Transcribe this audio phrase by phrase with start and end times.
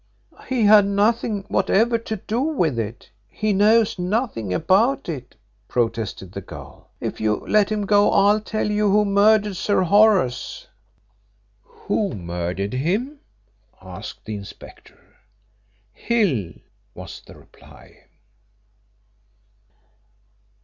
[0.47, 5.35] "He had nothing whatever to do with it he knows nothing about it,"
[5.67, 6.89] protested the girl.
[6.99, 10.67] "If you let him go I'll tell you who murdered Sir Horace."
[11.61, 13.19] "Who murdered him?"
[13.79, 14.97] asked the inspector.
[15.93, 16.53] "Hill,"
[16.95, 18.05] was the reply.